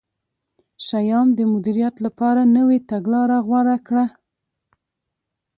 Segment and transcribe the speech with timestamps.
[0.85, 4.05] شیام د مدیریت لپاره نوې تګلاره غوره کړه.